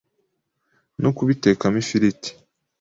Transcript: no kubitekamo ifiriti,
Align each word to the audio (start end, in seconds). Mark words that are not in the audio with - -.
no 1.01 1.09
kubitekamo 1.17 1.77
ifiriti, 1.83 2.31